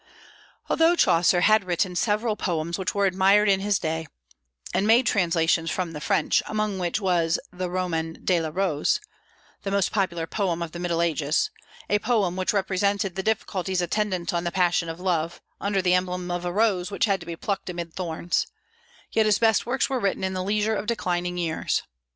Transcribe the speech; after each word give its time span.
Although 0.67 0.95
Chaucer 0.95 1.41
had 1.41 1.63
written 1.63 1.95
several 1.95 2.35
poems 2.35 2.79
which 2.79 2.95
were 2.95 3.05
admired 3.05 3.47
in 3.47 3.59
his 3.59 3.77
day, 3.77 4.07
and 4.73 4.87
made 4.87 5.05
translations 5.05 5.69
from 5.69 5.91
the 5.93 6.01
French, 6.01 6.41
among 6.47 6.79
which 6.79 6.99
was 6.99 7.37
the 7.53 7.69
"Roman 7.69 8.13
de 8.25 8.41
la 8.41 8.49
Rose," 8.51 8.99
the 9.61 9.69
most 9.69 9.91
popular 9.91 10.25
poem 10.25 10.63
of 10.63 10.71
the 10.71 10.79
Middle 10.79 11.03
Ages, 11.03 11.51
a 11.87 11.99
poem 11.99 12.35
which 12.35 12.51
represented 12.51 13.13
the 13.13 13.21
difficulties 13.21 13.79
attendant 13.79 14.33
on 14.33 14.43
the 14.43 14.51
passion 14.51 14.89
of 14.89 14.99
love, 14.99 15.39
under 15.59 15.83
the 15.83 15.93
emblem 15.93 16.31
of 16.31 16.45
a 16.45 16.51
rose 16.51 16.89
which 16.89 17.05
had 17.05 17.19
to 17.19 17.27
be 17.27 17.35
plucked 17.35 17.69
amid 17.69 17.93
thorns, 17.93 18.47
yet 19.11 19.27
his 19.27 19.37
best 19.37 19.67
works 19.67 19.87
were 19.87 19.99
written 19.99 20.23
in 20.23 20.33
the 20.33 20.43
leisure 20.43 20.73
of 20.75 20.87
declining 20.87 21.37
years. 21.37 21.83